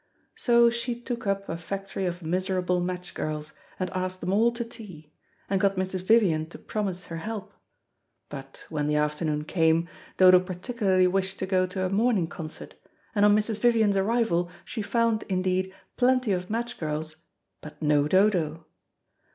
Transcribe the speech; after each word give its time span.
So 0.35 0.71
she 0.71 0.99
took 0.99 1.27
up 1.27 1.47
a 1.47 1.55
factory 1.55 2.07
of 2.07 2.23
miserable 2.23 2.79
match 2.79 3.13
girls, 3.13 3.53
and 3.79 3.91
asked 3.91 4.19
them 4.19 4.33
all 4.33 4.51
to 4.53 4.65
tea, 4.65 5.11
and 5.47 5.61
got 5.61 5.75
Mrs. 5.75 6.01
Vivian 6.03 6.47
to 6.47 6.57
promise 6.57 7.03
her 7.03 7.17
help; 7.17 7.53
but 8.27 8.65
when 8.69 8.87
the 8.87 8.95
afternoon 8.95 9.43
came, 9.43 9.87
Dodo 10.17 10.39
particularly 10.39 11.05
wished 11.05 11.37
to 11.37 11.45
go 11.45 11.67
to 11.67 11.85
a 11.85 11.89
morning 11.91 12.25
concert, 12.25 12.73
and 13.13 13.23
on 13.25 13.35
Mrs. 13.35 13.59
Vivian's 13.59 13.95
arrival 13.95 14.49
she 14.65 14.81
found, 14.81 15.21
indeed, 15.29 15.71
plenty 15.97 16.31
of 16.31 16.49
match 16.49 16.79
girls, 16.79 17.17
but 17.61 17.79
no 17.79 18.07
Dodo. 18.07 18.65